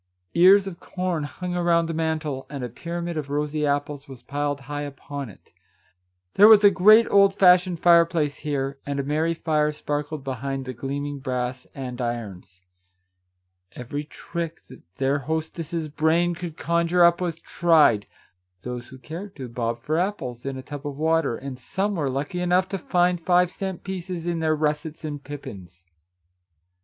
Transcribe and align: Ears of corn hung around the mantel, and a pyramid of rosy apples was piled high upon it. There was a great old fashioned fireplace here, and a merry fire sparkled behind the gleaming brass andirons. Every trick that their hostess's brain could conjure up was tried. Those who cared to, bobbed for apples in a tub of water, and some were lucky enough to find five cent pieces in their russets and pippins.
Ears 0.33 0.65
of 0.65 0.79
corn 0.79 1.25
hung 1.25 1.55
around 1.55 1.85
the 1.85 1.93
mantel, 1.93 2.47
and 2.49 2.63
a 2.63 2.69
pyramid 2.69 3.17
of 3.17 3.29
rosy 3.29 3.67
apples 3.67 4.07
was 4.07 4.23
piled 4.23 4.61
high 4.61 4.81
upon 4.81 5.29
it. 5.29 5.51
There 6.33 6.47
was 6.47 6.63
a 6.63 6.71
great 6.71 7.05
old 7.11 7.35
fashioned 7.35 7.79
fireplace 7.79 8.37
here, 8.37 8.79
and 8.83 8.99
a 8.99 9.03
merry 9.03 9.35
fire 9.35 9.71
sparkled 9.71 10.23
behind 10.23 10.65
the 10.65 10.73
gleaming 10.73 11.19
brass 11.19 11.67
andirons. 11.75 12.63
Every 13.73 14.03
trick 14.03 14.65
that 14.69 14.81
their 14.95 15.19
hostess's 15.19 15.87
brain 15.87 16.33
could 16.33 16.57
conjure 16.57 17.03
up 17.03 17.21
was 17.21 17.39
tried. 17.39 18.07
Those 18.63 18.87
who 18.87 18.97
cared 18.97 19.35
to, 19.35 19.47
bobbed 19.47 19.83
for 19.83 19.99
apples 19.99 20.47
in 20.47 20.57
a 20.57 20.63
tub 20.63 20.87
of 20.87 20.97
water, 20.97 21.37
and 21.37 21.59
some 21.59 21.93
were 21.93 22.09
lucky 22.09 22.39
enough 22.41 22.67
to 22.69 22.79
find 22.79 23.21
five 23.21 23.51
cent 23.51 23.83
pieces 23.83 24.25
in 24.25 24.39
their 24.39 24.55
russets 24.55 25.05
and 25.05 25.23
pippins. 25.23 25.85